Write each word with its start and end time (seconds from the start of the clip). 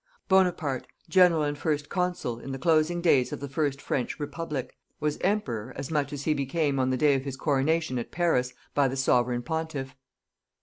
Bonaparte, 0.27 0.87
General 1.09 1.43
and 1.43 1.59
First 1.59 1.87
Consul, 1.87 2.39
in 2.39 2.51
the 2.51 2.57
closing 2.57 3.01
days 3.01 3.31
of 3.31 3.39
the 3.39 3.47
first 3.47 3.79
French 3.79 4.19
Republic, 4.19 4.75
was 4.99 5.19
Emperor 5.21 5.73
as 5.75 5.91
much 5.91 6.11
as 6.11 6.23
he 6.23 6.33
became 6.33 6.79
on 6.79 6.89
the 6.89 6.97
day 6.97 7.13
of 7.13 7.23
his 7.23 7.37
Coronation, 7.37 7.99
at 7.99 8.09
Paris, 8.09 8.51
by 8.73 8.87
the 8.87 8.97
Sovereign 8.97 9.43
Pontiff. 9.43 9.95